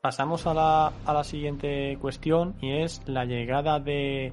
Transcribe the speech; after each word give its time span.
Pasamos 0.00 0.46
a 0.46 0.54
la, 0.54 0.92
a 1.04 1.12
la 1.12 1.22
siguiente 1.22 1.98
cuestión 2.00 2.54
y 2.62 2.72
es 2.72 3.06
la 3.06 3.26
llegada 3.26 3.80
de, 3.80 4.32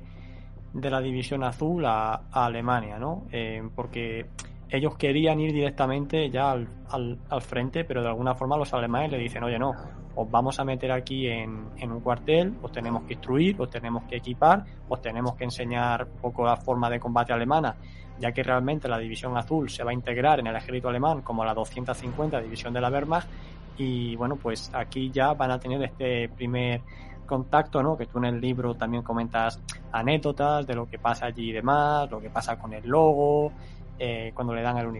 de 0.73 0.89
la 0.89 1.01
División 1.01 1.43
Azul 1.43 1.85
a, 1.85 2.21
Alemania, 2.31 2.97
¿no? 2.99 3.25
Eh, 3.33 3.61
porque 3.75 4.27
ellos 4.69 4.95
querían 4.95 5.41
ir 5.41 5.51
directamente 5.51 6.29
ya 6.29 6.51
al, 6.51 6.69
al, 6.89 7.19
al, 7.29 7.41
frente, 7.41 7.83
pero 7.83 8.01
de 8.01 8.07
alguna 8.07 8.33
forma 8.33 8.55
los 8.55 8.73
alemanes 8.73 9.11
le 9.11 9.17
dicen, 9.17 9.43
oye, 9.43 9.59
no, 9.59 9.73
os 10.15 10.31
vamos 10.31 10.57
a 10.57 10.63
meter 10.63 10.89
aquí 10.89 11.27
en, 11.27 11.67
en, 11.75 11.91
un 11.91 11.99
cuartel, 11.99 12.53
os 12.61 12.71
tenemos 12.71 13.03
que 13.03 13.15
instruir, 13.15 13.59
os 13.59 13.69
tenemos 13.69 14.03
que 14.03 14.15
equipar, 14.15 14.63
os 14.87 15.01
tenemos 15.01 15.35
que 15.35 15.43
enseñar 15.43 16.05
un 16.05 16.21
poco 16.21 16.45
la 16.45 16.55
forma 16.55 16.89
de 16.89 16.97
combate 16.97 17.33
alemana, 17.33 17.75
ya 18.19 18.31
que 18.31 18.41
realmente 18.41 18.87
la 18.87 18.97
División 18.97 19.37
Azul 19.37 19.69
se 19.69 19.83
va 19.83 19.91
a 19.91 19.93
integrar 19.93 20.39
en 20.39 20.47
el 20.47 20.55
ejército 20.55 20.87
alemán 20.87 21.23
como 21.23 21.43
la 21.43 21.53
250 21.53 22.39
División 22.39 22.73
de 22.73 22.79
la 22.79 22.89
Wehrmacht 22.89 23.27
y 23.77 24.15
bueno, 24.15 24.35
pues 24.35 24.71
aquí 24.73 25.11
ya 25.11 25.33
van 25.33 25.51
a 25.51 25.59
tener 25.59 25.81
este 25.83 26.29
primer 26.29 26.81
contacto, 27.25 27.83
¿no? 27.83 27.97
Que 27.97 28.07
tú 28.07 28.17
en 28.17 28.25
el 28.25 28.41
libro 28.41 28.73
también 28.75 29.03
comentas 29.03 29.59
anécdotas 29.91 30.65
de 30.65 30.73
lo 30.73 30.89
que 30.89 30.97
pasa 30.97 31.27
allí 31.27 31.49
y 31.49 31.53
demás, 31.53 32.09
lo 32.09 32.19
que 32.19 32.29
pasa 32.29 32.57
con 32.57 32.73
el 32.73 32.87
logo, 32.87 33.51
eh, 33.99 34.31
cuando 34.33 34.55
le 34.55 34.61
dan 34.61 34.77
el, 34.77 34.87
uni 34.87 34.99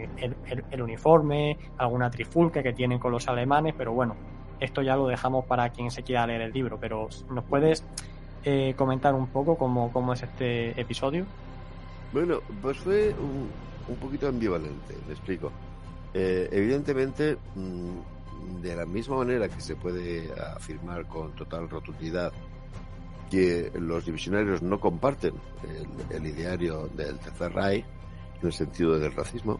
el, 0.71 0.81
uniforme, 0.81 1.57
alguna 1.77 2.11
trifulca 2.11 2.61
que 2.61 2.73
tienen 2.73 2.99
con 2.99 3.11
los 3.11 3.27
alemanes, 3.27 3.73
pero 3.77 3.93
bueno, 3.93 4.15
esto 4.59 4.81
ya 4.81 4.95
lo 4.95 5.07
dejamos 5.07 5.45
para 5.45 5.69
quien 5.69 5.89
se 5.89 6.03
quiera 6.03 6.27
leer 6.27 6.41
el 6.41 6.51
libro, 6.51 6.77
pero 6.79 7.07
¿nos 7.29 7.43
puedes 7.45 7.83
eh, 8.43 8.73
comentar 8.75 9.15
un 9.15 9.27
poco 9.27 9.57
cómo, 9.57 9.91
cómo, 9.91 10.13
es 10.13 10.23
este 10.23 10.79
episodio? 10.79 11.25
Bueno, 12.13 12.39
pues 12.61 12.77
fue 12.77 13.15
un, 13.19 13.49
un 13.87 13.95
poquito 13.97 14.27
ambivalente, 14.27 14.95
me 15.07 15.13
explico. 15.13 15.51
Eh, 16.13 16.49
evidentemente, 16.51 17.37
mmm, 17.55 17.99
de 18.61 18.75
la 18.75 18.85
misma 18.85 19.17
manera 19.17 19.49
que 19.49 19.61
se 19.61 19.75
puede 19.75 20.31
afirmar 20.55 21.07
con 21.07 21.35
total 21.35 21.69
rotundidad 21.69 22.31
que 23.29 23.71
los 23.75 24.05
divisionarios 24.05 24.61
no 24.61 24.79
comparten 24.79 25.33
el, 26.09 26.25
ideario 26.25 26.87
del 26.87 27.19
Tercer 27.19 27.53
Reich 27.53 27.85
en 28.39 28.47
el 28.47 28.53
sentido 28.53 28.97
del 28.97 29.11
racismo, 29.13 29.59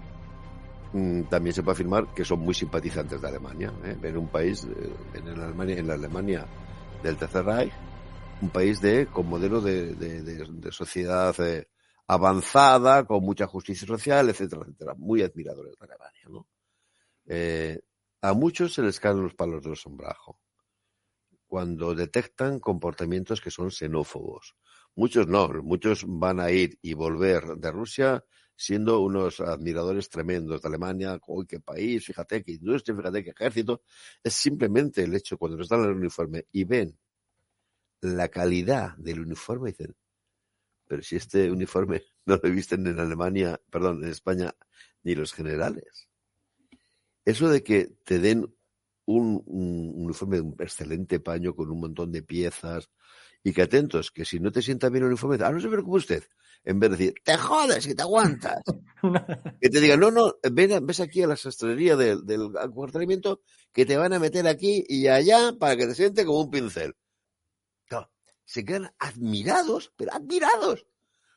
mm, 0.93 1.23
también 1.23 1.53
se 1.53 1.63
puede 1.63 1.73
afirmar 1.73 2.13
que 2.13 2.23
son 2.23 2.39
muy 2.39 2.53
simpatizantes 2.53 3.21
de 3.21 3.27
Alemania. 3.27 3.73
¿eh? 3.83 3.97
Ven 3.99 4.17
un 4.17 4.29
país 4.29 4.65
eh, 4.65 4.93
en, 5.15 5.37
la 5.37 5.45
Alemania, 5.93 6.45
en 6.45 7.03
del 7.03 7.17
Tercer 7.17 7.45
Reich, 7.45 7.73
un 8.41 8.49
país 8.49 8.79
de 8.79 9.07
con 9.07 9.27
modelo 9.27 9.59
de, 9.61 9.95
de, 9.95 10.21
de, 10.21 10.45
de 10.47 10.71
sociedad 10.71 11.35
eh, 11.39 11.67
avanzada, 12.07 13.05
con 13.05 13.23
mucha 13.23 13.47
justicia 13.47 13.85
social, 13.85 14.29
etcétera, 14.29 14.61
etcétera. 14.63 14.93
Muy 14.95 15.21
admiradores 15.21 15.77
de 15.77 15.85
Alemania. 15.85 16.21
¿no? 16.29 16.47
Eh, 17.27 17.81
a 18.21 18.33
muchos 18.33 18.73
se 18.73 18.81
les 18.81 18.99
caen 18.99 19.21
los 19.21 19.35
palos 19.35 19.63
del 19.63 19.75
sombrajo 19.75 20.39
cuando 21.47 21.95
detectan 21.95 22.59
comportamientos 22.59 23.41
que 23.41 23.51
son 23.51 23.71
xenófobos. 23.71 24.55
Muchos 24.95 25.27
no, 25.27 25.47
muchos 25.63 26.03
van 26.05 26.39
a 26.39 26.51
ir 26.51 26.77
y 26.81 26.93
volver 26.93 27.43
de 27.57 27.71
Rusia 27.71 28.23
siendo 28.55 28.99
unos 29.01 29.39
admiradores 29.39 30.09
tremendos 30.09 30.61
de 30.61 30.67
Alemania, 30.67 31.19
uy, 31.27 31.45
qué 31.45 31.59
país, 31.59 32.05
fíjate 32.05 32.43
qué 32.43 32.53
industria, 32.53 32.97
fíjate 32.97 33.23
qué 33.23 33.29
ejército. 33.29 33.83
Es 34.23 34.33
simplemente 34.33 35.03
el 35.03 35.15
hecho 35.15 35.37
cuando 35.37 35.61
están 35.61 35.81
en 35.83 35.89
el 35.91 35.95
uniforme 35.95 36.47
y 36.51 36.63
ven 36.63 36.97
la 38.01 38.27
calidad 38.29 38.97
del 38.97 39.21
uniforme, 39.21 39.71
dicen, 39.71 39.95
pero 40.87 41.03
si 41.03 41.17
este 41.17 41.51
uniforme 41.51 42.03
no 42.25 42.39
lo 42.41 42.49
visten 42.51 42.85
en 42.87 42.99
Alemania, 42.99 43.61
perdón, 43.69 44.03
en 44.03 44.09
España, 44.09 44.53
ni 45.03 45.15
los 45.15 45.33
generales. 45.33 46.09
Eso 47.27 47.49
de 47.49 47.61
que 47.61 47.89
te 48.05 48.19
den 48.19 48.55
un, 49.03 49.43
un, 49.47 50.05
uniforme 50.05 50.37
de 50.37 50.43
un 50.43 50.55
excelente 50.59 51.19
paño 51.19 51.53
con 51.53 51.69
un 51.69 51.81
montón 51.81 52.09
de 52.09 52.23
piezas 52.23 52.89
y 53.43 53.51
que 53.51 53.63
atentos, 53.63 54.11
que 54.11 54.23
si 54.23 54.39
no 54.39 54.49
te 54.49 54.61
sienta 54.61 54.87
bien 54.87 55.03
el 55.03 55.09
uniforme, 55.09 55.37
ah, 55.43 55.51
no 55.51 55.59
se 55.59 55.67
preocupe 55.67 55.97
usted, 55.97 56.23
en 56.63 56.79
vez 56.79 56.91
de 56.91 56.95
decir, 56.95 57.15
te 57.25 57.35
jodes 57.35 57.85
y 57.85 57.95
te 57.95 58.01
aguantas. 58.01 58.61
que 59.61 59.69
te 59.69 59.81
digan, 59.81 59.99
no, 59.99 60.09
no, 60.09 60.37
ven, 60.53 60.85
ves 60.85 61.01
aquí 61.01 61.21
a 61.21 61.27
la 61.27 61.35
sastrería 61.35 61.97
del, 61.97 62.25
del 62.25 62.57
acuartelamiento 62.57 63.41
que 63.73 63.85
te 63.85 63.97
van 63.97 64.13
a 64.13 64.19
meter 64.19 64.47
aquí 64.47 64.85
y 64.87 65.07
allá 65.07 65.51
para 65.59 65.75
que 65.75 65.87
te 65.87 65.95
siente 65.95 66.23
como 66.23 66.39
un 66.39 66.49
pincel. 66.49 66.95
Se 68.45 68.63
quedan 68.63 68.95
admirados, 68.99 69.91
pero 69.97 70.13
admirados, 70.13 70.87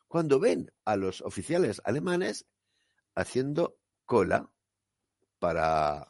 cuando 0.07 0.39
ven 0.39 0.73
a 0.85 0.95
los 0.95 1.21
oficiales 1.23 1.83
alemanes 1.85 2.47
haciendo 3.17 3.81
cola 4.05 4.53
para, 5.41 6.09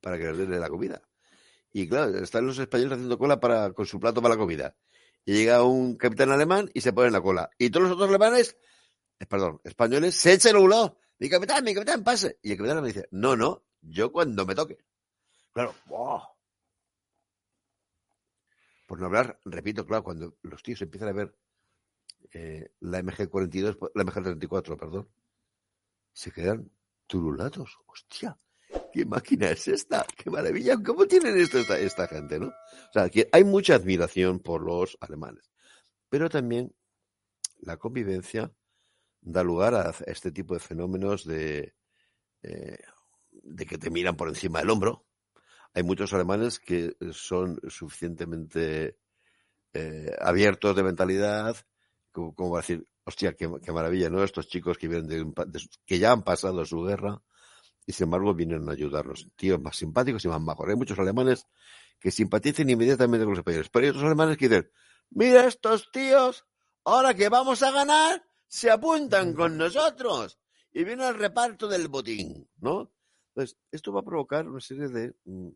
para 0.00 0.18
que 0.18 0.24
les 0.24 0.48
den 0.48 0.60
la 0.60 0.68
comida. 0.68 1.00
Y 1.72 1.88
claro, 1.88 2.18
están 2.18 2.46
los 2.46 2.58
españoles 2.58 2.94
haciendo 2.94 3.18
cola 3.18 3.38
para, 3.38 3.72
con 3.72 3.86
su 3.86 4.00
plato 4.00 4.20
para 4.20 4.34
la 4.34 4.40
comida. 4.40 4.76
Y 5.24 5.34
llega 5.34 5.62
un 5.62 5.96
capitán 5.96 6.30
alemán 6.30 6.70
y 6.74 6.80
se 6.80 6.92
pone 6.92 7.08
en 7.08 7.12
la 7.12 7.20
cola. 7.20 7.50
Y 7.58 7.70
todos 7.70 7.84
los 7.84 7.92
otros 7.92 8.08
alemanes, 8.08 8.56
eh, 9.18 9.26
perdón, 9.26 9.60
españoles, 9.64 10.14
se 10.16 10.32
echan 10.32 10.56
un 10.56 10.70
lado. 10.70 10.98
Mi 11.18 11.28
capitán, 11.28 11.64
mi 11.64 11.74
capitán, 11.74 12.02
pase. 12.02 12.38
Y 12.42 12.52
el 12.52 12.58
capitán 12.58 12.80
me 12.82 12.88
dice, 12.88 13.08
no, 13.10 13.36
no, 13.36 13.64
yo 13.80 14.12
cuando 14.12 14.44
me 14.44 14.54
toque. 14.54 14.78
Claro, 15.52 15.74
wow. 15.86 16.22
Por 18.86 19.00
no 19.00 19.06
hablar, 19.06 19.40
repito, 19.44 19.86
claro, 19.86 20.04
cuando 20.04 20.36
los 20.42 20.62
tíos 20.62 20.82
empiezan 20.82 21.08
a 21.08 21.12
ver 21.12 21.34
eh, 22.32 22.72
la 22.80 23.00
MG42, 23.00 23.90
la 23.94 24.04
MG34, 24.04 24.78
perdón, 24.78 25.08
se 26.12 26.30
quedan 26.30 26.70
turulatos. 27.06 27.78
Hostia, 27.86 28.38
¿Qué 28.92 29.04
máquina 29.04 29.50
es 29.50 29.68
esta? 29.68 30.06
¡Qué 30.16 30.30
maravilla! 30.30 30.76
¿Cómo 30.84 31.06
tienen 31.06 31.38
esto 31.38 31.58
esta, 31.58 31.78
esta 31.78 32.06
gente, 32.06 32.38
no? 32.38 32.48
O 32.48 32.92
sea, 32.92 33.08
que 33.08 33.28
hay 33.32 33.44
mucha 33.44 33.74
admiración 33.74 34.38
por 34.38 34.62
los 34.62 34.96
alemanes. 35.00 35.50
Pero 36.08 36.28
también 36.28 36.74
la 37.60 37.76
convivencia 37.76 38.52
da 39.20 39.42
lugar 39.42 39.74
a 39.74 39.94
este 40.06 40.30
tipo 40.30 40.54
de 40.54 40.60
fenómenos 40.60 41.24
de, 41.24 41.74
eh, 42.42 42.78
de 43.30 43.66
que 43.66 43.78
te 43.78 43.90
miran 43.90 44.16
por 44.16 44.28
encima 44.28 44.60
del 44.60 44.70
hombro. 44.70 45.06
Hay 45.72 45.82
muchos 45.82 46.12
alemanes 46.12 46.60
que 46.60 46.94
son 47.12 47.60
suficientemente 47.68 48.98
eh, 49.72 50.14
abiertos 50.20 50.76
de 50.76 50.82
mentalidad 50.84 51.56
como, 52.12 52.34
como 52.34 52.56
decir, 52.56 52.86
hostia, 53.04 53.34
qué, 53.34 53.48
maravilla, 53.48 54.08
¿no? 54.08 54.22
Estos 54.22 54.46
chicos 54.46 54.78
que 54.78 54.88
vienen 54.88 55.08
de, 55.08 55.24
de, 55.46 55.68
que 55.84 55.98
ya 55.98 56.12
han 56.12 56.22
pasado 56.22 56.64
su 56.64 56.82
guerra, 56.82 57.20
y 57.86 57.92
sin 57.92 58.04
embargo 58.04 58.34
vienen 58.34 58.68
a 58.68 58.72
ayudarnos. 58.72 59.28
Tíos 59.36 59.60
más 59.60 59.76
simpáticos 59.76 60.24
y 60.24 60.28
más 60.28 60.40
majos. 60.40 60.68
Hay 60.68 60.76
muchos 60.76 60.98
alemanes 60.98 61.46
que 62.00 62.10
simpaticen 62.10 62.68
inmediatamente 62.70 63.24
con 63.24 63.32
los 63.32 63.38
españoles, 63.38 63.68
pero 63.70 63.84
hay 63.84 63.90
otros 63.90 64.04
alemanes 64.04 64.36
que 64.36 64.48
dicen, 64.48 64.70
mira 65.10 65.46
estos 65.46 65.90
tíos, 65.90 66.46
ahora 66.84 67.14
que 67.14 67.28
vamos 67.28 67.62
a 67.62 67.70
ganar, 67.70 68.24
se 68.46 68.70
apuntan 68.70 69.34
con 69.34 69.56
nosotros 69.56 70.38
y 70.72 70.84
viene 70.84 71.06
el 71.08 71.14
reparto 71.14 71.68
del 71.68 71.88
botín, 71.88 72.48
¿no? 72.58 72.92
Entonces, 73.28 73.56
esto 73.70 73.92
va 73.92 74.00
a 74.00 74.04
provocar 74.04 74.48
una 74.48 74.60
serie 74.60 74.88
de, 74.88 75.14
mm, 75.24 75.48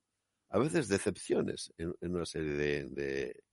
a 0.51 0.59
veces, 0.59 0.89
decepciones 0.89 1.73
en, 1.77 1.95
una 2.01 2.27
serie 2.27 2.53
de, 2.53 2.85
de, 2.89 3.45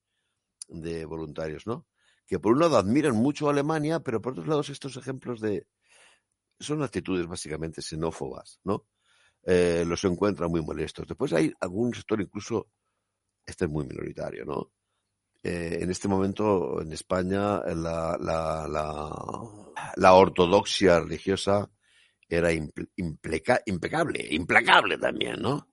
de, 0.67 1.05
voluntarios, 1.05 1.67
¿no? 1.67 1.85
Que 2.25 2.39
por 2.39 2.53
un 2.53 2.59
lado 2.59 2.77
admiran 2.77 3.15
mucho 3.15 3.47
a 3.47 3.51
Alemania, 3.51 3.99
pero 3.99 4.21
por 4.21 4.33
otro 4.33 4.45
lado 4.45 4.61
estos 4.61 4.97
ejemplos 4.97 5.41
de, 5.41 5.67
son 6.59 6.83
actitudes 6.83 7.27
básicamente 7.27 7.81
xenófobas, 7.81 8.59
¿no? 8.63 8.87
Eh, 9.43 9.83
los 9.85 10.03
encuentran 10.05 10.49
muy 10.49 10.61
molestos. 10.61 11.07
Después 11.07 11.33
hay 11.33 11.53
algún 11.59 11.93
sector 11.93 12.19
incluso, 12.19 12.69
este 13.45 13.65
es 13.65 13.71
muy 13.71 13.85
minoritario, 13.85 14.45
¿no? 14.45 14.71
Eh, 15.43 15.77
en 15.81 15.91
este 15.91 16.07
momento 16.07 16.81
en 16.81 16.91
España 16.91 17.59
la, 17.59 18.17
la, 18.19 18.67
la, 18.67 19.11
la 19.95 20.13
ortodoxia 20.13 20.99
religiosa 20.99 21.69
era 22.27 22.51
impecable, 22.51 24.27
implacable 24.31 24.97
también, 24.97 25.39
¿no? 25.39 25.69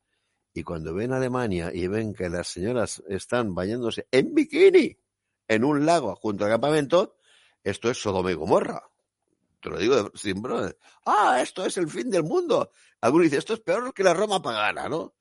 Y 0.53 0.63
cuando 0.63 0.93
ven 0.93 1.15
Alemania 1.15 1.71
y 1.73 1.87
ven 1.87 2.13
que 2.13 2.29
las 2.29 2.49
señoras 2.49 3.03
están 3.09 3.55
bañándose 3.55 4.07
en 4.11 4.35
bikini 4.35 4.99
en 5.49 5.65
un 5.65 5.87
lago 5.87 6.15
junto 6.17 6.45
al 6.45 6.51
campamento, 6.51 7.17
esto 7.65 7.91
es 7.91 7.97
Sodoma 7.97 8.31
y 8.31 8.35
Gomorra 8.35 8.92
te 9.63 9.71
lo 9.71 9.79
digo 9.79 10.11
sin 10.15 10.43
broma. 10.43 10.73
Ah, 11.07 11.41
esto 11.41 11.65
es 11.65 11.77
el 11.79 11.89
fin 11.89 12.11
del 12.11 12.25
mundo. 12.25 12.73
Algunos 13.01 13.25
dicen, 13.25 13.39
esto 13.39 13.55
es 13.55 13.61
peor 13.61 13.95
que 13.95 14.03
la 14.03 14.13
Roma 14.13 14.43
pagana, 14.43 14.89
¿no? 14.89 15.15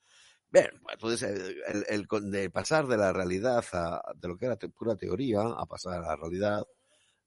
Bien, 0.49 0.69
pues, 0.83 0.95
entonces 0.95 1.55
el, 1.67 1.85
el, 1.87 2.31
de 2.31 2.49
pasar 2.49 2.87
de 2.87 2.97
la 2.97 3.13
realidad 3.13 3.63
a 3.71 4.01
de 4.15 4.27
lo 4.27 4.37
que 4.37 4.47
era 4.47 4.57
pura 4.57 4.97
teoría 4.97 5.41
a 5.43 5.65
pasar 5.65 5.99
a 6.03 6.07
la 6.07 6.15
realidad 6.17 6.63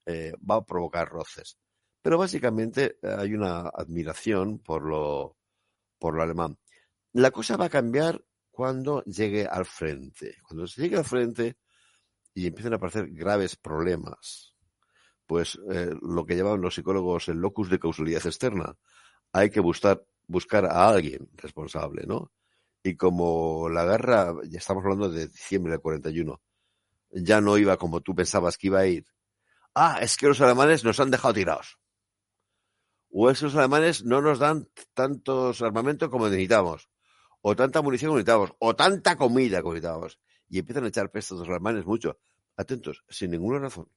eh, 0.05 0.35
va 0.49 0.57
a 0.57 0.65
provocar 0.67 1.09
roces. 1.09 1.57
Pero 2.03 2.19
básicamente 2.19 2.99
eh, 3.03 3.15
hay 3.17 3.33
una 3.35 3.69
admiración 3.69 4.59
por 4.59 4.83
lo, 4.83 5.39
por 5.99 6.15
lo 6.15 6.23
alemán. 6.23 6.59
La 7.13 7.31
cosa 7.31 7.57
va 7.57 7.67
a 7.67 7.71
cambiar 7.71 8.23
cuando 8.51 9.03
llegue 9.05 9.47
al 9.47 9.65
frente. 9.65 10.37
Cuando 10.47 10.67
se 10.67 10.83
llegue 10.83 10.97
al 10.99 11.05
frente 11.05 11.57
y 12.35 12.47
empiecen 12.47 12.75
a 12.75 12.77
aparecer 12.77 13.09
graves 13.11 13.57
problemas, 13.57 14.54
pues 15.27 15.59
eh, 15.71 15.95
lo 16.03 16.25
que 16.25 16.37
llaman 16.37 16.61
los 16.61 16.75
psicólogos 16.75 17.29
el 17.29 17.39
locus 17.39 17.71
de 17.71 17.79
causalidad 17.79 18.27
externa. 18.27 18.77
Hay 19.33 19.51
que 19.51 19.61
buscar, 19.61 20.05
buscar 20.27 20.67
a 20.67 20.89
alguien 20.89 21.29
responsable, 21.37 22.05
¿no? 22.07 22.31
Y 22.83 22.97
como 22.97 23.69
la 23.69 23.85
guerra, 23.85 24.35
ya 24.47 24.59
estamos 24.59 24.85
hablando 24.85 25.09
de 25.09 25.29
diciembre 25.29 25.73
del 25.73 25.81
41, 25.81 26.41
ya 27.13 27.41
no 27.41 27.57
iba 27.57 27.77
como 27.77 28.01
tú 28.01 28.15
pensabas 28.15 28.59
que 28.59 28.67
iba 28.67 28.81
a 28.81 28.87
ir. 28.87 29.07
Ah, 29.75 29.99
es 30.03 30.17
que 30.17 30.29
los 30.29 30.41
alemanes 30.41 30.85
nos 30.85 31.01
han 31.01 31.11
dejado 31.11 31.35
tirados. 31.35 31.79
O 33.11 33.31
esos 33.31 33.55
alemanes 33.55 34.05
no 34.05 34.21
nos 34.21 34.39
dan 34.39 34.69
tantos 34.93 35.63
armamentos 35.63 36.11
como 36.11 36.29
necesitamos. 36.29 36.91
O 37.41 37.55
tanta 37.57 37.81
munición 37.81 38.11
como 38.11 38.19
necesitamos. 38.19 38.53
O 38.59 38.75
tanta 38.77 39.17
comida 39.17 39.63
como 39.63 39.75
necesitamos. 39.75 40.21
Y 40.49 40.59
empiezan 40.59 40.85
a 40.85 40.89
echar 40.89 41.11
pestos 41.11 41.39
los 41.39 41.49
alemanes 41.49 41.87
mucho. 41.87 42.19
Atentos, 42.57 43.05
sin 43.09 43.31
ninguna 43.31 43.61
razón. 43.61 43.89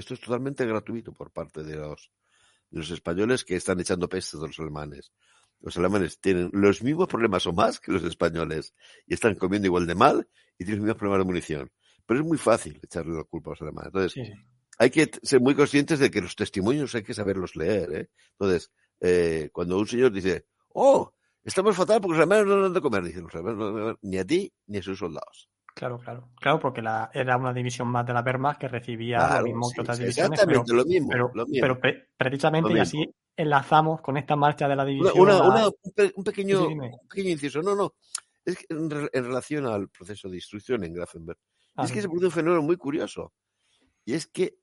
Esto 0.00 0.14
es 0.14 0.20
totalmente 0.20 0.66
gratuito 0.66 1.12
por 1.12 1.30
parte 1.30 1.62
de 1.62 1.76
los, 1.76 2.10
de 2.70 2.80
los 2.80 2.90
españoles 2.90 3.44
que 3.44 3.56
están 3.56 3.78
echando 3.80 4.08
pestes 4.08 4.40
a 4.40 4.46
los 4.46 4.58
alemanes 4.58 5.12
los 5.60 5.76
alemanes 5.76 6.18
tienen 6.20 6.50
los 6.52 6.82
mismos 6.82 7.06
problemas 7.08 7.46
o 7.46 7.52
más 7.52 7.80
que 7.80 7.92
los 7.92 8.02
españoles 8.04 8.74
y 9.06 9.14
están 9.14 9.34
comiendo 9.34 9.66
igual 9.66 9.86
de 9.86 9.94
mal 9.94 10.28
y 10.58 10.64
tienen 10.64 10.78
los 10.78 10.84
mismos 10.84 10.98
problemas 10.98 11.20
de 11.20 11.24
munición. 11.24 11.72
Pero 12.06 12.20
es 12.20 12.26
muy 12.26 12.38
fácil 12.38 12.80
echarle 12.82 13.14
la 13.14 13.24
culpa 13.24 13.50
a 13.50 13.52
los 13.52 13.62
alemanes. 13.62 13.88
Entonces, 13.88 14.32
hay 14.78 14.90
que 14.90 15.10
ser 15.22 15.40
muy 15.40 15.54
conscientes 15.54 15.98
de 15.98 16.10
que 16.10 16.20
los 16.20 16.34
testimonios 16.34 16.94
hay 16.94 17.02
que 17.02 17.14
saberlos 17.14 17.54
leer. 17.56 17.92
¿eh? 17.94 18.10
Entonces, 18.32 18.72
eh, 19.00 19.50
cuando 19.52 19.78
un 19.78 19.86
señor 19.86 20.12
dice, 20.12 20.46
oh, 20.70 21.12
estamos 21.44 21.76
fatal 21.76 22.00
porque 22.00 22.16
los 22.16 22.26
alemanes 22.26 22.46
no 22.46 22.62
dan 22.62 22.72
de 22.72 22.80
comer, 22.80 23.04
dicen 23.04 23.24
los 23.24 23.34
alemanes 23.34 23.58
no 23.58 23.86
dan 23.86 23.98
ni 24.02 24.18
a 24.18 24.24
ti 24.24 24.52
ni 24.66 24.78
a 24.78 24.82
sus 24.82 24.98
soldados. 24.98 25.48
Claro, 25.74 25.98
claro. 25.98 26.30
Claro, 26.40 26.58
porque 26.58 26.82
la, 26.82 27.10
era 27.12 27.36
una 27.36 27.52
división 27.52 27.88
más 27.88 28.06
de 28.06 28.12
la 28.12 28.22
Wehrmacht 28.22 28.60
que 28.60 28.68
recibía 28.68 29.38
lo 29.38 29.44
mismo 29.44 29.70
que 29.74 29.80
otras 29.80 29.98
divisiones. 29.98 30.40
Exactamente, 30.40 30.72
lo 30.74 30.84
mismo. 30.84 31.08
Pero, 31.60 31.80
precisamente, 32.16 32.72
y 32.72 32.78
así 32.78 33.14
enlazamos 33.36 34.00
con 34.00 34.16
esta 34.16 34.36
marcha 34.36 34.68
de 34.68 34.76
la 34.76 34.84
división. 34.84 35.12
un, 35.18 36.24
pequeño, 36.24 36.68
pequeño 37.08 37.30
inciso. 37.30 37.62
No, 37.62 37.74
no. 37.74 37.94
Es 38.44 38.56
que 38.58 38.66
en, 38.70 38.90
relación 38.90 39.66
al 39.66 39.88
proceso 39.88 40.28
de 40.28 40.36
instrucción 40.36 40.84
en 40.84 40.94
Grafenberg. 40.94 41.38
Ah, 41.76 41.84
es 41.84 41.92
que 41.92 42.02
se 42.02 42.08
produce 42.08 42.26
un 42.26 42.32
fenómeno 42.32 42.62
muy 42.62 42.76
curioso. 42.76 43.32
Y 44.04 44.14
es 44.14 44.26
que 44.26 44.58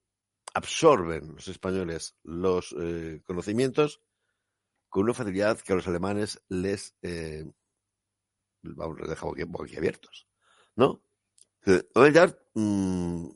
absorben 0.54 1.34
los 1.34 1.48
españoles 1.48 2.16
los 2.22 2.74
eh, 2.78 3.20
conocimientos 3.24 4.00
con 4.88 5.04
una 5.04 5.14
facilidad 5.14 5.60
que 5.60 5.72
a 5.72 5.76
los 5.76 5.86
alemanes 5.86 6.42
les, 6.48 6.96
eh, 7.02 7.44
vamos, 8.62 8.98
les 9.00 9.08
deja 9.08 9.26
abiertos. 9.26 10.28
¿No? 10.78 11.02
No 11.66 12.02
a 12.02 12.10
dar 12.12 12.38
mm, 12.54 13.30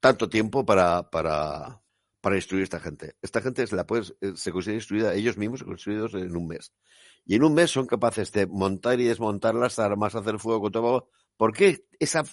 tanto 0.00 0.28
tiempo 0.28 0.66
para, 0.66 1.08
para, 1.08 1.80
para 2.20 2.36
instruir 2.36 2.62
a 2.62 2.64
esta 2.64 2.80
gente. 2.80 3.14
Esta 3.22 3.40
gente 3.40 3.64
se, 3.68 3.76
la 3.76 3.86
puede, 3.86 4.02
eh, 4.20 4.32
se 4.34 4.50
considera 4.50 4.78
instruida, 4.78 5.14
ellos 5.14 5.38
mismos 5.38 5.62
construidos 5.62 6.14
en 6.14 6.36
un 6.36 6.48
mes. 6.48 6.74
Y 7.24 7.36
en 7.36 7.44
un 7.44 7.54
mes 7.54 7.70
son 7.70 7.86
capaces 7.86 8.32
de 8.32 8.48
montar 8.48 8.98
y 9.00 9.04
desmontar 9.04 9.54
las 9.54 9.78
armas, 9.78 10.16
hacer 10.16 10.40
fuego 10.40 10.60
con 10.60 10.72
todo. 10.72 11.08
¿Por 11.36 11.52
qué 11.54 11.86
esa... 12.00 12.24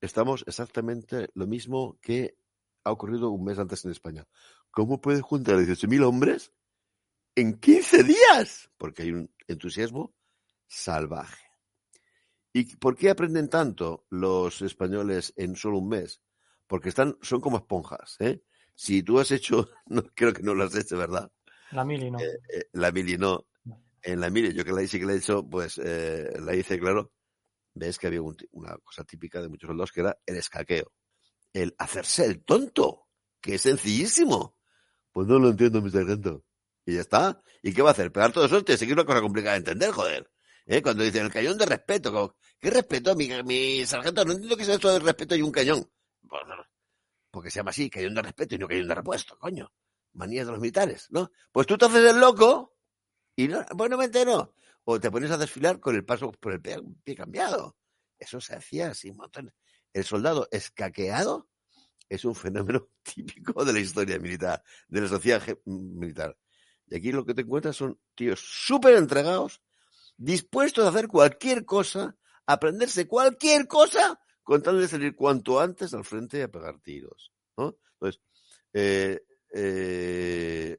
Estamos 0.00 0.44
exactamente 0.46 1.28
lo 1.34 1.48
mismo 1.48 1.98
que 2.00 2.38
ha 2.84 2.92
ocurrido 2.92 3.30
un 3.30 3.44
mes 3.44 3.58
antes 3.58 3.84
en 3.84 3.90
España. 3.90 4.28
¿Cómo 4.70 5.00
pueden 5.00 5.22
juntar 5.22 5.56
18.000 5.56 6.04
hombres 6.04 6.52
en 7.34 7.58
15 7.58 8.04
días? 8.04 8.70
Porque 8.76 9.02
hay 9.02 9.10
un 9.10 9.34
entusiasmo 9.48 10.14
salvaje. 10.68 11.45
¿Y 12.56 12.74
por 12.76 12.96
qué 12.96 13.10
aprenden 13.10 13.50
tanto 13.50 14.06
los 14.08 14.62
españoles 14.62 15.34
en 15.36 15.56
solo 15.56 15.76
un 15.76 15.90
mes? 15.90 16.22
Porque 16.66 16.88
están, 16.88 17.18
son 17.20 17.42
como 17.42 17.58
esponjas. 17.58 18.16
¿eh? 18.18 18.40
Si 18.74 19.02
tú 19.02 19.20
has 19.20 19.30
hecho, 19.30 19.68
no 19.88 20.02
creo 20.14 20.32
que 20.32 20.42
no 20.42 20.54
lo 20.54 20.64
has 20.64 20.74
hecho, 20.74 20.96
¿verdad? 20.96 21.30
La 21.72 21.84
mili 21.84 22.10
no. 22.10 22.18
Eh, 22.18 22.40
eh, 22.48 22.68
la 22.72 22.92
mili 22.92 23.18
no. 23.18 23.46
En 24.00 24.20
la 24.20 24.30
mili, 24.30 24.54
yo 24.54 24.64
que 24.64 24.72
la 24.72 24.82
hice 24.82 24.98
que 24.98 25.04
la 25.04 25.12
he 25.12 25.18
hecho, 25.18 25.46
pues 25.46 25.78
eh, 25.84 26.32
la 26.40 26.54
hice, 26.54 26.78
claro. 26.78 27.12
Ves 27.74 27.98
que 27.98 28.06
había 28.06 28.22
una 28.22 28.78
cosa 28.82 29.04
típica 29.04 29.42
de 29.42 29.50
muchos 29.50 29.68
soldados 29.68 29.92
que 29.92 30.00
era 30.00 30.18
el 30.24 30.36
escaqueo. 30.38 30.94
El 31.52 31.74
hacerse 31.76 32.24
el 32.24 32.42
tonto, 32.42 33.08
que 33.38 33.56
es 33.56 33.60
sencillísimo. 33.60 34.56
Pues 35.12 35.26
no 35.26 35.38
lo 35.38 35.50
entiendo, 35.50 35.82
mi 35.82 35.90
sargento. 35.90 36.42
Y 36.86 36.94
ya 36.94 37.02
está. 37.02 37.42
¿Y 37.62 37.74
qué 37.74 37.82
va 37.82 37.90
a 37.90 37.92
hacer? 37.92 38.10
¿Pegar 38.10 38.32
todo 38.32 38.46
eso? 38.46 38.64
Te 38.64 38.78
que 38.78 38.92
una 38.94 39.04
cosa 39.04 39.20
complicada 39.20 39.52
de 39.52 39.58
entender, 39.58 39.90
joder. 39.90 40.30
¿Eh? 40.66 40.82
Cuando 40.82 41.04
dicen 41.04 41.24
el 41.24 41.32
cañón 41.32 41.56
de 41.56 41.64
respeto, 41.64 42.36
¿qué 42.58 42.70
respeto? 42.70 43.14
Mi, 43.14 43.28
mi 43.44 43.84
sargento, 43.86 44.24
no 44.24 44.32
entiendo 44.32 44.56
qué 44.56 44.62
es 44.62 44.68
eso 44.68 44.92
de 44.92 44.98
respeto 44.98 45.34
y 45.34 45.42
un 45.42 45.52
cañón. 45.52 45.88
Pues, 46.28 46.42
porque 47.30 47.50
se 47.50 47.60
llama 47.60 47.70
así, 47.70 47.90
cañón 47.90 48.14
de 48.14 48.22
respeto 48.22 48.54
y 48.54 48.58
no 48.58 48.68
cañón 48.68 48.88
de 48.88 48.94
repuesto, 48.94 49.38
coño. 49.38 49.72
Manías 50.14 50.46
de 50.46 50.52
los 50.52 50.60
militares, 50.60 51.08
¿no? 51.10 51.30
Pues 51.52 51.66
tú 51.66 51.76
te 51.76 51.84
haces 51.84 52.10
el 52.10 52.18
loco 52.18 52.76
y 53.36 53.48
no, 53.48 53.64
bueno, 53.74 53.98
me 53.98 54.06
entero. 54.06 54.54
O 54.84 54.98
te 54.98 55.10
pones 55.10 55.30
a 55.30 55.36
desfilar 55.36 55.78
con 55.78 55.94
el 55.94 56.04
paso 56.04 56.32
por 56.32 56.52
el 56.52 56.62
pie, 56.62 57.16
cambiado. 57.16 57.76
Eso 58.18 58.40
se 58.40 58.54
hacía 58.54 58.88
así, 58.88 59.12
El 59.92 60.04
soldado 60.04 60.48
escaqueado 60.50 61.50
es 62.08 62.24
un 62.24 62.34
fenómeno 62.34 62.88
típico 63.02 63.64
de 63.64 63.72
la 63.72 63.80
historia 63.80 64.18
militar, 64.18 64.62
de 64.88 65.00
la 65.00 65.08
sociedad 65.08 65.42
militar. 65.64 66.36
Y 66.86 66.96
aquí 66.96 67.12
lo 67.12 67.24
que 67.24 67.34
te 67.34 67.42
encuentras 67.42 67.76
son 67.76 68.00
tíos 68.14 68.40
súper 68.40 68.94
entregados 68.94 69.60
dispuestos 70.16 70.84
a 70.84 70.88
hacer 70.88 71.08
cualquier 71.08 71.64
cosa, 71.64 72.16
aprenderse 72.46 73.06
cualquier 73.06 73.66
cosa, 73.66 74.20
con 74.42 74.62
tal 74.62 74.80
de 74.80 74.88
salir 74.88 75.14
cuanto 75.14 75.60
antes 75.60 75.92
al 75.94 76.04
frente 76.04 76.38
y 76.38 76.42
a 76.42 76.50
pegar 76.50 76.80
tiros. 76.80 77.32
¿no? 77.56 77.76
Entonces, 77.94 78.22
eh, 78.72 79.20
eh, 79.52 80.76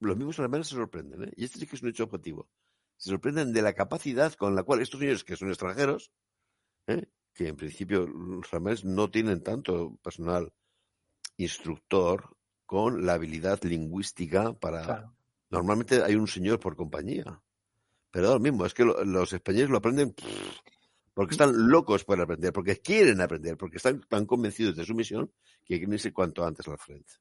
los 0.00 0.16
mismos 0.16 0.38
alemanes 0.38 0.68
se 0.68 0.76
sorprenden, 0.76 1.24
¿eh? 1.24 1.32
y 1.36 1.44
este 1.44 1.58
sí 1.58 1.66
que 1.66 1.76
es 1.76 1.82
un 1.82 1.88
hecho 1.88 2.04
objetivo. 2.04 2.48
Se 2.96 3.10
sorprenden 3.10 3.52
de 3.52 3.62
la 3.62 3.72
capacidad 3.72 4.32
con 4.34 4.54
la 4.54 4.62
cual 4.62 4.80
estos 4.80 5.00
señores 5.00 5.24
que 5.24 5.36
son 5.36 5.48
extranjeros, 5.48 6.12
¿eh? 6.86 7.08
que 7.34 7.48
en 7.48 7.56
principio 7.56 8.06
los 8.06 8.52
alemanes 8.52 8.84
no 8.84 9.10
tienen 9.10 9.42
tanto 9.42 9.96
personal 10.02 10.52
instructor 11.36 12.36
con 12.64 13.04
la 13.04 13.14
habilidad 13.14 13.62
lingüística 13.62 14.52
para... 14.52 15.12
Normalmente 15.50 16.02
hay 16.02 16.14
un 16.14 16.26
señor 16.26 16.58
por 16.58 16.74
compañía. 16.74 17.42
Pero 18.10 18.34
lo 18.34 18.40
mismo, 18.40 18.64
es 18.64 18.74
que 18.74 18.84
los 18.84 19.32
españoles 19.32 19.70
lo 19.70 19.78
aprenden 19.78 20.14
porque 21.14 21.34
están 21.34 21.68
locos 21.68 22.04
por 22.04 22.20
aprender, 22.20 22.52
porque 22.52 22.80
quieren 22.80 23.20
aprender, 23.20 23.56
porque 23.56 23.76
están 23.76 24.00
tan 24.08 24.26
convencidos 24.26 24.76
de 24.76 24.84
su 24.84 24.94
misión 24.94 25.30
que 25.64 25.76
quieren 25.78 25.92
irse 25.92 26.12
cuanto 26.12 26.44
antes 26.44 26.66
al 26.68 26.78
frente. 26.78 27.14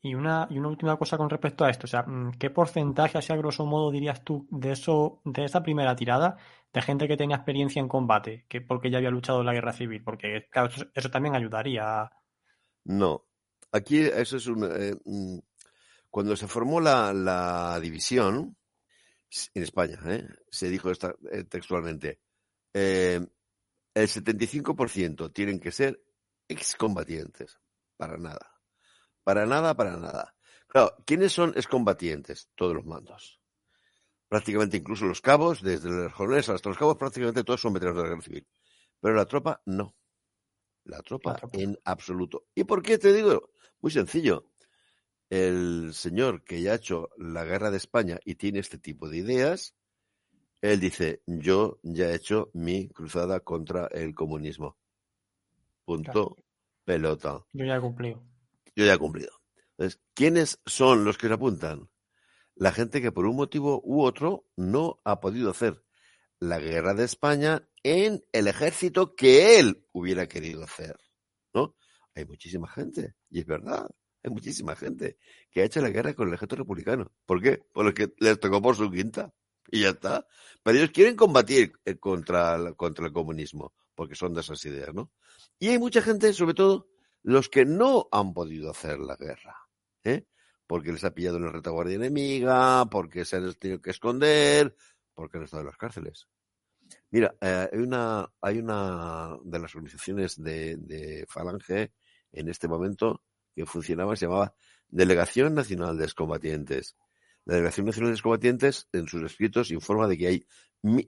Y 0.00 0.14
una, 0.14 0.46
y 0.48 0.58
una 0.58 0.68
última 0.68 0.96
cosa 0.96 1.16
con 1.16 1.28
respecto 1.28 1.64
a 1.64 1.70
esto, 1.70 1.86
o 1.86 1.88
sea, 1.88 2.02
mm, 2.02 2.32
¿qué 2.38 2.50
porcentaje, 2.50 3.18
así 3.18 3.32
a 3.32 3.36
grosso 3.36 3.66
modo, 3.66 3.90
dirías 3.90 4.22
tú 4.22 4.46
de 4.50 4.72
eso, 4.72 5.20
de 5.24 5.44
esa 5.44 5.62
primera 5.62 5.96
tirada, 5.96 6.36
de 6.72 6.82
gente 6.82 7.08
que 7.08 7.16
tenía 7.16 7.36
experiencia 7.36 7.80
en 7.80 7.88
combate, 7.88 8.44
que 8.48 8.60
porque 8.60 8.90
ya 8.90 8.98
había 8.98 9.10
luchado 9.10 9.40
en 9.40 9.46
la 9.46 9.54
guerra 9.54 9.72
civil? 9.72 10.04
Porque, 10.04 10.46
claro, 10.50 10.70
eso, 10.94 11.10
también 11.10 11.34
ayudaría. 11.34 12.10
No. 12.84 13.24
Aquí 13.72 13.98
eso 13.98 14.36
es 14.36 14.46
un. 14.46 14.64
Eh, 14.64 14.94
mm, 15.04 15.38
cuando 16.10 16.36
se 16.36 16.46
formó 16.46 16.80
la, 16.80 17.12
la 17.12 17.80
división, 17.80 18.56
en 19.54 19.62
España, 19.62 19.98
¿eh? 20.06 20.26
se 20.50 20.68
dijo 20.68 20.90
esta, 20.90 21.14
eh, 21.30 21.44
textualmente, 21.44 22.20
eh, 22.72 23.20
el 24.02 24.08
75% 24.08 25.32
tienen 25.32 25.60
que 25.60 25.72
ser 25.72 26.02
excombatientes. 26.48 27.58
Para 27.96 28.16
nada. 28.16 28.54
Para 29.24 29.46
nada, 29.46 29.74
para 29.74 29.96
nada. 29.96 30.34
Claro, 30.68 30.94
¿quiénes 31.04 31.32
son 31.32 31.52
excombatientes? 31.56 32.50
Todos 32.54 32.74
los 32.74 32.84
mandos. 32.84 33.40
Prácticamente 34.28 34.76
incluso 34.76 35.06
los 35.06 35.20
cabos, 35.20 35.62
desde 35.62 35.90
los 35.90 36.12
jornales 36.12 36.48
hasta 36.48 36.68
los 36.68 36.78
cabos, 36.78 36.96
prácticamente 36.96 37.44
todos 37.44 37.60
son 37.60 37.72
veteranos 37.72 37.96
de 37.96 38.02
la 38.02 38.08
guerra 38.10 38.22
civil. 38.22 38.48
Pero 39.00 39.14
la 39.14 39.26
tropa 39.26 39.62
no. 39.66 39.96
La 40.84 41.00
tropa, 41.02 41.32
la 41.32 41.36
tropa. 41.38 41.58
en 41.58 41.78
absoluto. 41.84 42.46
¿Y 42.54 42.64
por 42.64 42.82
qué 42.82 42.98
te 42.98 43.12
digo? 43.12 43.50
Muy 43.80 43.90
sencillo 43.90 44.50
el 45.30 45.92
señor 45.92 46.42
que 46.42 46.62
ya 46.62 46.72
ha 46.72 46.76
hecho 46.76 47.10
la 47.18 47.44
guerra 47.44 47.70
de 47.70 47.76
España 47.76 48.18
y 48.24 48.36
tiene 48.36 48.60
este 48.60 48.78
tipo 48.78 49.08
de 49.08 49.18
ideas, 49.18 49.74
él 50.60 50.80
dice, 50.80 51.22
yo 51.26 51.78
ya 51.82 52.10
he 52.10 52.16
hecho 52.16 52.50
mi 52.52 52.88
cruzada 52.88 53.40
contra 53.40 53.86
el 53.86 54.14
comunismo. 54.14 54.76
Punto. 55.84 56.36
Pelota. 56.84 57.44
Yo 57.52 57.64
ya 57.64 57.76
he 57.76 57.80
cumplido. 57.80 58.22
Yo 58.74 58.84
ya 58.84 58.94
he 58.94 58.98
cumplido. 58.98 59.30
Entonces, 59.72 60.00
¿quiénes 60.14 60.60
son 60.66 61.04
los 61.04 61.18
que 61.18 61.28
se 61.28 61.34
apuntan? 61.34 61.88
La 62.56 62.72
gente 62.72 63.00
que 63.00 63.12
por 63.12 63.26
un 63.26 63.36
motivo 63.36 63.80
u 63.84 64.02
otro 64.02 64.46
no 64.56 65.00
ha 65.04 65.20
podido 65.20 65.50
hacer 65.50 65.84
la 66.40 66.58
guerra 66.58 66.94
de 66.94 67.04
España 67.04 67.68
en 67.82 68.24
el 68.32 68.48
ejército 68.48 69.14
que 69.14 69.60
él 69.60 69.86
hubiera 69.92 70.26
querido 70.26 70.64
hacer. 70.64 70.98
¿no? 71.54 71.76
Hay 72.14 72.24
muchísima 72.24 72.68
gente, 72.68 73.14
y 73.30 73.40
es 73.40 73.46
verdad, 73.46 73.88
hay 74.24 74.30
muchísima 74.30 74.74
gente 74.74 75.18
que 75.50 75.60
ha 75.60 75.64
hecho 75.64 75.80
la 75.80 75.90
guerra 75.90 76.14
con 76.14 76.28
el 76.28 76.34
ejército 76.34 76.56
republicano. 76.56 77.12
¿Por 77.26 77.40
qué? 77.40 77.62
Porque 77.72 78.12
les 78.18 78.40
tocó 78.40 78.60
por 78.60 78.74
su 78.74 78.90
quinta 78.90 79.32
y 79.72 79.82
ya 79.82 79.90
está. 79.90 80.26
Pero 80.62 80.78
ellos 80.78 80.90
quieren 80.90 81.16
combatir 81.16 81.72
eh, 81.84 81.96
contra, 81.96 82.72
contra 82.74 83.06
el 83.06 83.12
comunismo, 83.12 83.72
porque 83.94 84.14
son 84.14 84.34
de 84.34 84.40
esas 84.40 84.64
ideas, 84.64 84.94
¿no? 84.94 85.10
Y 85.58 85.68
hay 85.68 85.78
mucha 85.78 86.02
gente, 86.02 86.32
sobre 86.32 86.54
todo, 86.54 86.88
los 87.22 87.48
que 87.48 87.64
no 87.64 88.08
han 88.12 88.32
podido 88.32 88.70
hacer 88.70 88.98
la 88.98 89.16
guerra, 89.16 89.56
¿eh? 90.04 90.26
Porque 90.66 90.92
les 90.92 91.04
ha 91.04 91.14
pillado 91.14 91.38
una 91.38 91.50
retaguardia 91.50 91.96
enemiga, 91.96 92.86
porque 92.90 93.24
se 93.24 93.36
han 93.36 93.54
tenido 93.54 93.80
que 93.80 93.90
esconder, 93.90 94.76
porque 95.14 95.38
han 95.38 95.44
estado 95.44 95.62
en 95.62 95.66
las 95.66 95.76
cárceles. 95.76 96.28
Mira, 97.10 97.34
eh, 97.40 97.68
hay, 97.72 97.78
una, 97.78 98.30
hay 98.40 98.58
una 98.58 99.36
de 99.42 99.58
las 99.58 99.74
organizaciones 99.74 100.42
de, 100.42 100.76
de 100.76 101.26
Falange 101.28 101.92
en 102.32 102.48
este 102.48 102.68
momento 102.68 103.22
que 103.54 103.66
funcionaba, 103.66 104.14
se 104.14 104.26
llamaba 104.26 104.54
Delegación 104.88 105.54
Nacional 105.54 105.98
de 105.98 106.04
Excombatientes. 106.04 106.96
La 107.48 107.54
Delegación 107.54 107.86
Nacional 107.86 108.10
de 108.10 108.16
Excombatientes, 108.16 108.88
en 108.92 109.08
sus 109.08 109.22
escritos, 109.22 109.70
informa 109.70 110.06
de 110.06 110.18
que 110.18 110.26
hay, 110.26 110.46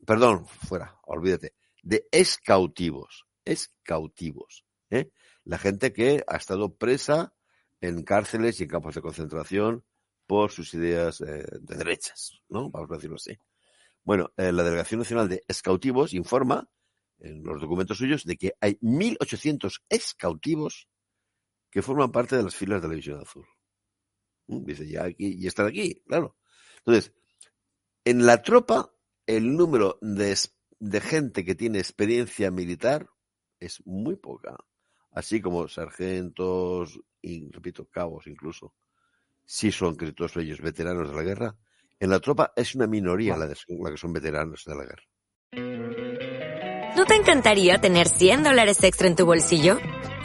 perdón, 0.06 0.46
fuera, 0.46 0.98
olvídate, 1.02 1.54
de 1.82 2.08
excautivos, 2.10 3.26
excautivos, 3.44 4.64
¿eh? 4.88 5.10
La 5.44 5.58
gente 5.58 5.92
que 5.92 6.24
ha 6.26 6.36
estado 6.36 6.74
presa 6.74 7.34
en 7.82 8.04
cárceles 8.04 8.58
y 8.58 8.62
en 8.62 8.70
campos 8.70 8.94
de 8.94 9.02
concentración 9.02 9.84
por 10.26 10.50
sus 10.50 10.72
ideas 10.72 11.20
eh, 11.20 11.44
de 11.60 11.76
derechas, 11.76 12.40
¿no? 12.48 12.70
Vamos 12.70 12.90
a 12.90 12.94
decirlo 12.94 13.16
así. 13.16 13.36
Bueno, 14.02 14.32
eh, 14.38 14.50
la 14.50 14.62
Delegación 14.62 15.00
Nacional 15.00 15.28
de 15.28 15.44
Excautivos 15.46 16.14
informa 16.14 16.70
en 17.18 17.42
los 17.42 17.60
documentos 17.60 17.98
suyos 17.98 18.24
de 18.24 18.38
que 18.38 18.54
hay 18.62 18.78
1.800 18.80 19.82
excautivos 19.90 20.88
que 21.70 21.82
forman 21.82 22.10
parte 22.10 22.34
de 22.34 22.44
las 22.44 22.56
filas 22.56 22.80
de 22.80 22.88
la 22.88 22.94
División 22.94 23.20
Azul. 23.20 23.44
Dice, 24.50 24.88
ya 24.88 25.04
aquí, 25.04 25.36
y 25.38 25.46
están 25.46 25.66
aquí, 25.66 26.02
claro. 26.06 26.36
Entonces, 26.78 27.12
en 28.04 28.26
la 28.26 28.42
tropa, 28.42 28.92
el 29.26 29.56
número 29.56 29.98
de, 30.00 30.36
gente 31.00 31.44
que 31.44 31.54
tiene 31.54 31.78
experiencia 31.78 32.50
militar 32.50 33.08
es 33.58 33.84
muy 33.86 34.16
poca. 34.16 34.56
Así 35.12 35.40
como 35.40 35.68
sargentos 35.68 36.98
y, 37.20 37.50
repito, 37.50 37.88
cabos 37.88 38.26
incluso. 38.26 38.74
Si 39.44 39.72
son 39.72 39.96
todos 39.96 40.36
ellos 40.36 40.60
veteranos 40.60 41.10
de 41.10 41.16
la 41.16 41.22
guerra. 41.22 41.56
En 41.98 42.10
la 42.10 42.20
tropa 42.20 42.52
es 42.56 42.74
una 42.74 42.86
minoría 42.86 43.36
la, 43.36 43.46
la 43.46 43.90
que 43.90 43.96
son 43.96 44.12
veteranos 44.12 44.64
de 44.64 44.74
la 44.74 44.84
guerra. 44.84 45.04
¿No 46.96 47.04
te 47.04 47.14
encantaría 47.14 47.78
tener 47.78 48.08
100 48.08 48.42
dólares 48.42 48.82
extra 48.82 49.06
en 49.06 49.16
tu 49.16 49.26
bolsillo? 49.26 49.78